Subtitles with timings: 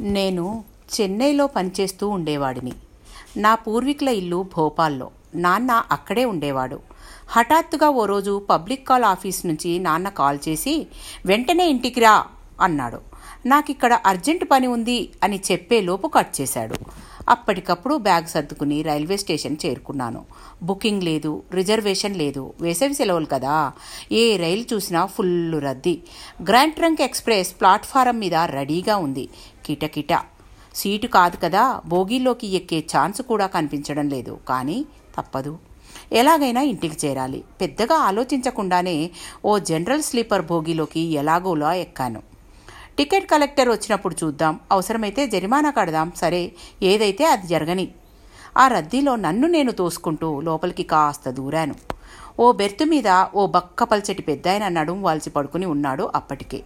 [0.00, 0.64] నేను
[1.00, 2.72] చెన్నైలో పనిచేస్తూ ఉండేవాడిని.
[3.36, 5.10] నా పూర్వీకుల ఇల్లు భోపాల్లో.
[5.34, 6.80] నాన్న అక్కడే ఉండేవాడు.
[7.28, 10.86] హఠాత్తుగా ఓ రోజు పబ్లిక్ కాల్ ఆఫీస్ నుంచి నాన్న కాల్ చేసి
[11.26, 12.24] వెంటనే ఇంటికి రా
[12.60, 13.00] అన్నాడు.
[13.46, 16.74] నాకిక్కడ అర్జెంట్ పని ఉంది అని చెప్పేలోపు కట్ చేశాడు.
[17.28, 20.24] అప్పటికప్పుడు బ్యాగ్ సర్దుకుని రైల్వే స్టేషన్ చేరుకున్నాను.
[20.62, 23.72] బుకింగ్ లేదు రిజర్వేషన్ లేదు వేసవి సెలవులు కదా.
[24.12, 26.02] ఏ రైలు చూసినా ఫుల్ రద్దీ.
[26.42, 29.28] గ్రాండ్ ట్రంక్ ఎక్స్ప్రెస్ ప్లాట్ఫారం మీద రెడీగా ఉంది.
[29.66, 30.20] కిటకిట
[30.74, 34.38] సీటు కాదు కదా బోగీలోకి ఎక్కే ఛాన్స్ కూడా కనిపించడం లేదు.
[34.48, 35.58] కానీ తప్పదు.
[36.12, 37.44] ఎలాగైనా ఇంటికి చేరాలి.
[37.60, 39.10] పెద్దగా ఆలోచించకుండానే
[39.44, 42.29] ఓ జనరల్ స్లీపర్ భోగిలోకి ఎలాగోలా ఎక్కాను.
[42.98, 44.60] టికెట్ కలెక్టర్ వచ్చినప్పుడు చూద్దాం.
[44.72, 46.12] అవసరమైతే జరిమానా కడదాం.
[46.16, 47.88] సరే ఏదైతే అది జరగని.
[48.58, 51.74] ఆ రద్దీలో నన్ను నేను తోసుకుంటూ లోపలికి కాస్త దూరాను.
[52.40, 56.62] ఓ బెర్తు మీద ఓ బక్క పల్చటి పెద్దాయన నడుం వాల్చి పడుకుని ఉన్నాడు అప్పటికే.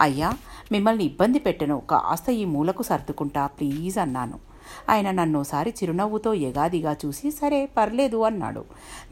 [0.00, 0.32] అయ్యా
[0.72, 1.82] మిమ్మల్ని ఇబ్బంది పెట్టను.
[1.90, 4.47] కాస్త ఈ మూలకు సర్దుకుంటా ప్లీజ్ అన్నాను.
[4.90, 8.64] ఆయన నన్నోసారి చిరునవ్వుతో ఎగాదిగా చూసి సరే పర్లేదు అన్నాడు.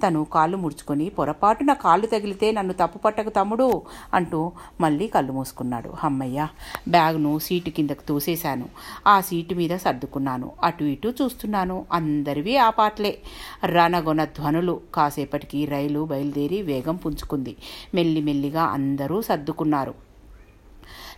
[0.07, 3.83] తను కాళ్ళు ముడుచుకొని పొరపాటున కాళ్ళు తగిలితే నన్ను తప్పు పట్టకు తమ్ముడు
[4.15, 5.91] అంటూ మళ్ళీ కళ్ళు మూసుకున్నాడు.
[5.97, 6.49] హమ్మయ్య
[6.89, 8.69] బ్యాగ్ను సీటు కిందకు తోసేశాను.
[9.07, 10.53] ఆ సీటు మీద సర్దుకున్నాను.
[10.63, 11.85] అటు ఇటు చూస్తున్నాను.
[11.93, 13.19] అందరివి ఆ పాటలే.
[13.65, 14.81] రణగొన ధ్వనులు.
[14.95, 17.57] కాసేపటికి రైలు బయలుదేరి వేగం పుంజుకుంది.
[17.95, 20.06] మెల్లిమెల్లిగా అందరూ సర్దుకున్నారు.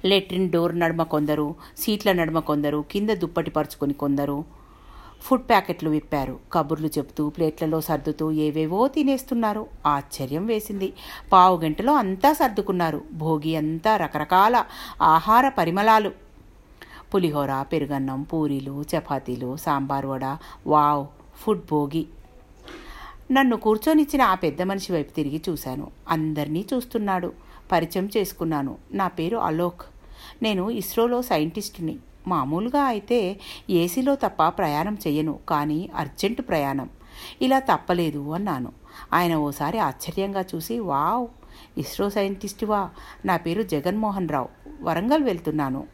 [0.04, 4.44] లెట్రిన్ డోర్ నడుమ కొందరు సీట్ల నడుమ కొందరు కింద దుప్పటి పరుచుకొని కొందరు.
[5.22, 6.38] ఫుడ్ ప్యాకెట్లు విప్పారు.
[6.52, 9.66] కబుర్లు చెబుతూ ప్లేట్లలో సర్దుతూ ఏవేవో తినేస్తున్నారు.
[9.86, 10.92] ఆశ్చర్యం వేసింది.
[11.32, 13.02] పావు గంటలో అంతా సర్దుకున్నారు.
[13.12, 14.64] భోగి అంతా రకరకాల
[15.02, 16.12] ఆహార పరిమళాలు.
[17.14, 20.36] పులిహోర పెరుగన్నం పూరీలు చపాతీలు సాంబార్ వడ.
[20.66, 21.06] వావ్!
[21.36, 22.06] ఫుడ్ భోగి.
[23.32, 25.90] నన్ను కూర్చొనిచ్చిన ఆ పెద్ద మనిషి వైపు తిరిగి చూశాను.
[26.08, 27.47] అందరినీ చూస్తున్నాడు.
[27.72, 28.76] పరిచయం చేసుకున్నాను.
[28.92, 29.82] నా పేరు అలోక్.
[30.42, 31.96] నేను ఇస్రోలో సైంటిస్ట్ని.
[32.28, 36.90] మామూలుగా అయితే ఏసీలో తప్ప ప్రయాణం చెయ్యను కానీ అర్జెంటు ప్రయాణం.
[37.42, 38.72] ఇలా తప్పలేదు అన్నాను.
[39.12, 41.26] ఆయన ఓసారి ఆశ్చర్యంగా చూసి వావ్
[41.78, 42.90] ఇస్రో సైంటిస్టువా
[43.24, 44.48] నా పేరు జగన్మోహన్ రావు.
[44.82, 45.86] వరంగల్ వెళ్తున్నాను.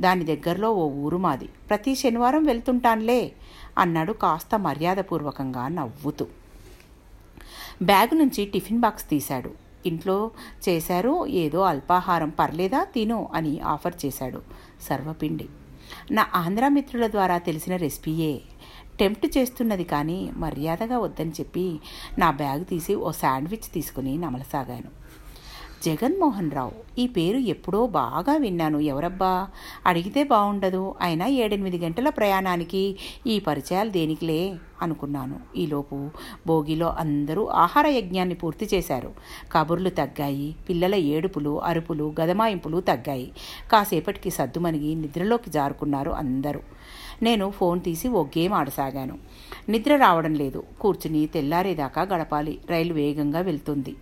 [0.00, 1.48] దాని దగ్గరలో ఓ ఊరు మాది.
[1.70, 3.32] ప్రతి శనివారం వెళ్తుంటానులే
[3.78, 6.26] అన్నాడు కాస్త మర్యాదపూర్వకంగా నవ్వుతూ.
[7.82, 9.50] బ్యాగ్ నుంచి టిఫిన్ బాక్స్ తీశాడు.
[9.86, 10.30] ఇంట్లో
[10.68, 14.42] చేశారు ఏదో అల్పాహారం పర్లేదా తిను అని ఆఫర్ చేశాడు
[14.82, 15.48] సర్వపిండి.
[16.10, 18.40] నా ఆంధ్ర మిత్రుల ద్వారా తెలిసిన రెసిపీయే.
[19.00, 21.80] టెంప్ట్ చేస్తున్నది కానీ మర్యాదగా వద్దని చెప్పి
[22.18, 25.02] నా బ్యాగ్ తీసి ఓ శాండ్విచ్ తీసుకుని నమలసాగాను.
[25.84, 28.78] జగన్మోహన్ రావు ఈ పేరు ఎప్పుడో బాగా విన్నాను.
[28.78, 29.48] ఎవరబ్బా?
[29.86, 34.54] అడిగితే బాగుండదు అయినా ఏడెనిమిది గంటల ప్రయాణానికి ఈ పరిచయాలు దేనికిలే?
[34.82, 35.40] అనుకున్నాను.
[35.56, 36.10] ఈలోపు
[36.46, 39.12] భోగిలో అందరూ ఆహార యజ్ఞాన్ని పూర్తి చేశారు.
[39.52, 40.56] కబుర్లు తగ్గాయి.
[40.68, 43.32] పిల్లల ఏడుపులు అరుపులు గదమాయింపులు తగ్గాయి.
[43.72, 46.60] కాసేపటికి సద్దుమణిగి నిద్రలోకి జారుకున్నారు అందరూ.
[47.22, 49.18] నేను ఫోన్ తీసి ఓ గేమ్ ఆడసాగాను.
[49.68, 50.64] నిద్ర రావడం లేదు.
[50.80, 52.58] కూర్చుని తెల్లారేదాకా గడపాలి.
[52.70, 53.96] రైలు వేగంగా వెళ్తుంది.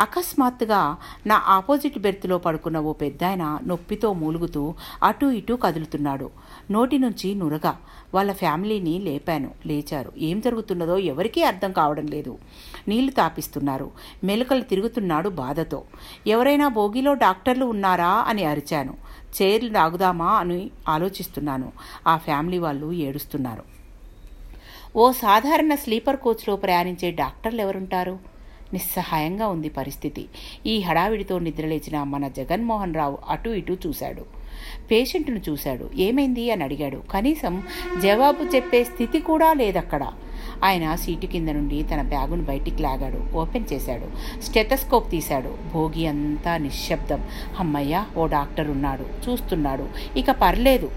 [0.00, 0.96] అకస్మాత్తుగా
[1.26, 6.30] నా ఆపోజిట్ బెర్త్లో పడుకున్న ఓ పెద్దాయన నొప్పితో మూలుగుతూ అటూ ఇటూ కదులుతున్నాడు.
[6.70, 7.72] నోటి నుంచి నురగ.
[8.14, 9.50] వాళ్ళ ఫ్యామిలీని లేపాను.
[9.66, 10.12] లేచారు.
[10.24, 12.38] ఏం జరుగుతున్నదో ఎవరికీ అర్థం కావడం లేదు.
[12.88, 13.90] నీళ్ళు తాపిస్తున్నారు.
[14.24, 15.82] మెలకలు తిరుగుతున్నాడు బాధతో.
[16.26, 18.94] ఎవరైనా బోగిలో డాక్టర్లు ఉన్నారా అని అరిచాను.
[19.42, 21.72] చైర్లు తాగుదామా అని ఆలోచిస్తున్నాను.
[22.06, 23.62] ఆ ఫ్యామిలీ వాళ్ళు ఏడుస్తున్నారు.
[24.96, 28.18] ఓ సాధారణ స్లీపర్ కోచ్లో ప్రయాణించే డాక్టర్లు ఎవరుంటారు?
[28.72, 30.28] నిస్సహాయంగా ఉంది పరిస్థితి.
[30.66, 34.43] ఈ హడావిడితో నిద్రలేచిన మన జగన్మోహన్ రావు అటు ఇటు చూశాడు.
[34.90, 35.90] పేషెంట్ను చూశాడు.
[35.96, 37.02] ఏమైంది అని అడిగాడు.
[37.10, 37.62] కనీసం
[38.02, 40.06] జవాబు చెప్పే స్థితి కూడా లేదక్కడ.
[40.64, 43.36] ఆయన సీటు కింద నుండి తన బ్యాగును బయటికి లాగాడు.
[43.36, 44.40] ఓపెన్ చేశాడు.
[44.42, 45.54] స్టెటస్కోప్ తీశాడు.
[45.74, 47.24] భోగి అంతా నిశ్శబ్దం.
[47.58, 49.30] అమ్మయ్య ఓ డాక్టర్ ఉన్నాడు.
[49.30, 50.18] చూస్తున్నాడు.
[50.18, 50.90] ఇక పర్లేదు.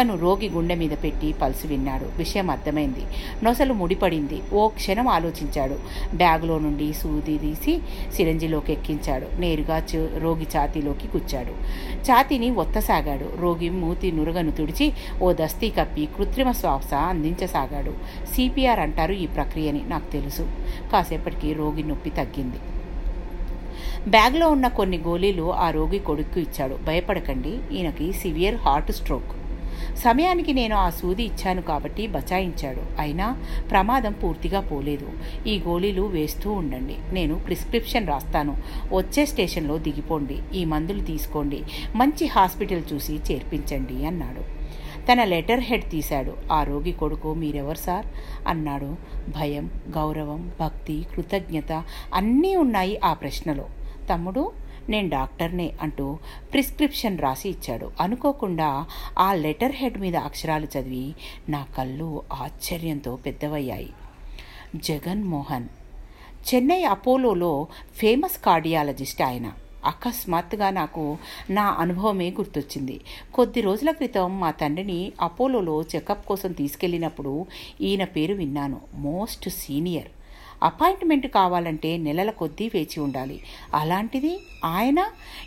[0.00, 2.18] తను రోగి గుండె మీద పెట్టి పల్సు విన్నాడు.
[2.18, 3.02] విషయం అర్థమైంది.
[3.44, 4.42] నొసలు ముడిపడింది.
[4.52, 5.76] ఓ క్షణం ఆలోచించాడు.
[6.16, 7.80] బ్యాగులో నుండి సూది తీసి
[8.14, 9.82] సిరంజిలోకి ఎక్కించాడు నేరుగా
[10.18, 11.52] రోగి ఛాతీలోకి కూర్చాడు.
[11.94, 13.32] ఛాతీని ఒత్తసాగాడు.
[13.40, 17.94] రోగి మూతి నురగను తుడిచి ఓ దస్తీ కప్పి కృత్రిమ శ్వాస అందించసాగాడు.
[18.34, 19.82] సిపిఆర్ అంటారు ఈ ప్రక్రియని.
[19.88, 20.48] నాకు తెలుసు.
[20.92, 22.56] కాసేపటికి రోగి నొప్పి తగ్గింది.
[24.10, 26.74] బ్యాగ్లో ఉన్న కొన్ని గోళీలు ఆ రోగి కొడుక్కు ఇచ్చాడు.
[26.74, 27.58] భయపడకండి.
[27.72, 29.35] ఈయనకి సివియర్ హార్ట్ స్ట్రోక్.
[29.96, 32.82] సమయానికి నేను ఆ సూది ఇచ్చాను కాబట్టి బచాయించాడు.
[33.00, 35.08] అయినా ప్రమాదం పూర్తిగా పోలేదు.
[35.46, 36.96] ఈ గోళీలు వేస్తూ ఉండండి.
[37.12, 38.56] నేను ప్రిస్క్రిప్షన్ రాస్తాను.
[38.94, 40.38] వచ్చే స్టేషన్లో దిగిపోండి.
[40.54, 41.62] ఈ మందులు తీసుకోండి.
[41.94, 44.56] మంచి హాస్పిటల్ చూసి చేర్పించండి అన్నాడు.
[45.12, 46.36] తన లెటర్ హెడ్ తీశాడు.
[46.52, 48.06] ఆ రోగి కొడుకు మీరెవరు సార్?
[48.48, 48.96] అన్నాడు.
[49.28, 51.84] భయం గౌరవం భక్తి కృతజ్ఞత
[52.14, 53.64] అన్నీ ఉన్నాయి ఆ ప్రశ్నలో.
[54.10, 54.52] తమ్ముడు
[54.88, 56.18] నేను డాక్టర్నే అంటూ
[56.52, 57.90] ప్రిస్క్రిప్షన్ రాసి ఇచ్చాడు.
[58.00, 58.86] అనుకోకుండా
[59.18, 61.14] ఆ లెటర్ హెడ్ మీద అక్షరాలు చదివి
[61.48, 63.92] నా కళ్ళు ఆశ్చర్యంతో పెద్దవయ్యాయి.
[64.76, 65.68] జగన్ మోహన్.
[66.54, 69.52] చెన్నై అపోలోలో ఫేమస్ కార్డియాలజిస్ట్ ఆయన.
[69.84, 71.18] అకస్మాత్తుగా నాకు
[71.50, 73.00] నా అనుభవమే గుర్తొచ్చింది.
[73.34, 77.46] కొద్ది రోజుల క్రితం మా తండ్రిని అపోలోలో చెకప్ కోసం తీసుకెళ్ళినప్పుడు
[77.80, 78.80] ఈయన పేరు విన్నాను.
[78.94, 80.08] Most senior.
[80.62, 83.42] అపాయింట్మెంట్ కావాలంటే నెలల కొద్దీ వేచి ఉండాలి.
[83.74, 85.04] అలాంటిది ఆయన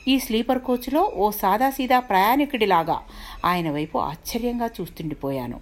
[0.07, 3.01] ఈ స్లీపర్ కోచ్లో ఓ సాదాసీదా ప్రయాణికుడిలాగా
[3.45, 5.59] ఆయన వైపు ఆశ్చర్యంగా చూస్తుండిపోయాను.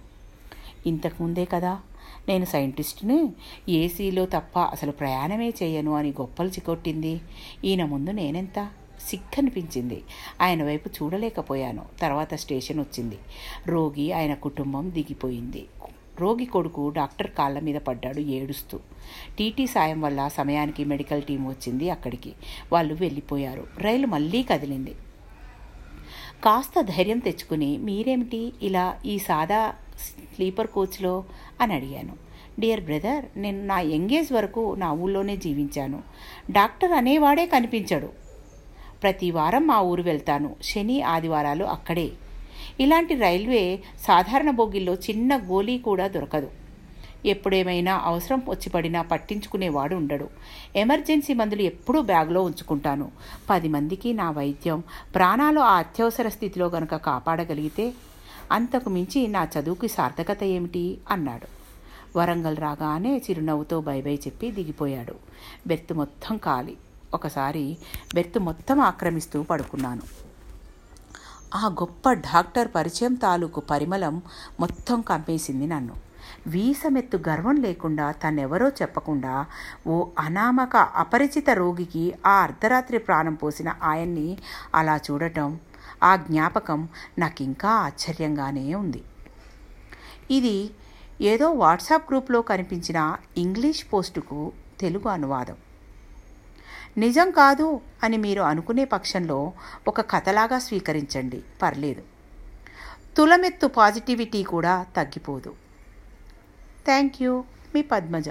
[0.86, 1.80] ఇంతకుముందే కదా
[2.28, 3.32] నేను సైంటిస్ట్ని
[3.68, 7.20] ఏసీలో తప్ప అసలు ప్రయాణమే చేయను అని గొప్పలు చికొట్టింది.
[7.64, 8.68] ఈయన ముందు నేనెంత
[9.08, 10.02] సిగ్గనిపించింది.
[10.40, 11.84] ఆయన వైపు చూడలేకపోయాను.
[12.00, 13.18] తర్వాత స్టేషన్ వచ్చింది.
[13.66, 15.66] రోగి ఆయన కుటుంబం దిగిపోయింది.
[16.18, 18.78] రోగి కొడుకు డాక్టర్ కాళ్ళ మీద పడ్డాడు ఏడుస్తూ.
[19.38, 22.32] టీటీ సాయం వల్ల సమయానికి మెడికల్ టీం వచ్చింది అక్కడికి.
[22.72, 23.66] వాళ్ళు వెళ్ళిపోయారు.
[23.78, 24.94] రైలు మళ్ళీ కదిలింది.
[26.44, 31.24] కాస్త ధైర్యం తెచ్చుకుని మీరేమిటి ఇలా ఈ సాదా స్లీపర్ కోచ్లో?
[31.60, 32.12] అని అడిగాను.
[32.60, 36.02] డియర్ బ్రదర్ నేను నా యంగేజ్ వరకు నా ఊళ్ళోనే జీవించాను.
[36.50, 38.08] డాక్టర్ అనేవాడే కనిపించడు.
[39.02, 40.56] ప్రతి వారం మా ఊరు వెళ్తాను.
[40.62, 42.10] శని ఆదివారాలు అక్కడే.
[42.80, 46.50] ఇలాంటి రైల్వే సాధారణ బోగిల్లో చిన్న గోలీ కూడా దొరకదు.
[47.26, 50.28] ఎప్పుడేమైనా అవసరం వచ్చి పడినా పట్టించుకునేవాడు ఉండడు.
[50.76, 53.10] ఎమర్జెన్సీ మందులు ఎప్పుడూ బ్యాగ్లో ఉంచుకుంటాను.
[53.50, 54.82] పది మందికి నా వైద్యం
[55.14, 57.92] ప్రాణాలు ఆ అత్యవసర స్థితిలో గనుక కాపాడగలిగితే
[58.52, 60.98] అంతకు మించి నా చదువుకి సార్థకత ఏమిటి?
[61.10, 61.58] అన్నాడు.
[62.18, 65.14] వరంగల్ రాగానే చిరునవ్వుతో బై బై చెప్పి దిగిపోయాడు.
[65.66, 66.74] బెర్త్ మొత్తం ఖాళీ.
[67.14, 67.76] ఒకసారి
[68.14, 70.27] బెర్త్ మొత్తం ఆక్రమిస్తూ పడుకున్నాను.
[71.54, 74.22] ఆ గొప్ప డాక్టర్ పరిచయం తాలూకు పరిమళం
[74.60, 75.94] మొత్తం కంపేసింది నన్ను.
[76.46, 79.46] వీసమెత్తు గర్వం లేకుండా తనెవరో చెప్పకుండా
[79.86, 84.38] ఓ అనామక అపరిచిత రోగికి ఆ అర్ధరాత్రి ప్రాణం పోసిన ఆయన్ని
[84.74, 85.60] అలా చూడటం
[86.02, 89.02] ఆ జ్ఞాపకం నాకింకా ఆశ్చర్యంగానే ఉంది.
[90.30, 90.70] ఇది
[91.20, 95.56] ఏదో వాట్సాప్ గ్రూప్లో కనిపించిన ఇంగ్లీష్ పోస్టుకు తెలుగు అనువాదం.
[96.96, 99.52] నిజం కాదు అని మీరు అనుకునే పక్షంలో
[99.88, 101.42] ఒక కథలాగా స్వీకరించండి.
[101.62, 102.02] పర్లేదు.
[103.16, 105.54] తులమెత్తు పాజిటివిటీ కూడా తగ్గిపోదు.
[106.84, 107.44] Thank you.
[107.74, 108.24] మీ పద్మజ.